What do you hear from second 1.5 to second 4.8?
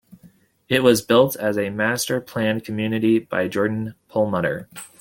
a master planned community by Jordon Perlmutter.